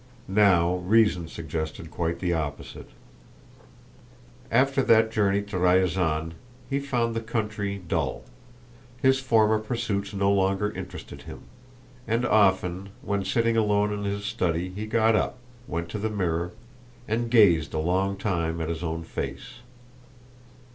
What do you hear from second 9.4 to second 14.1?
pursuits no longer interested him, and often when sitting alone in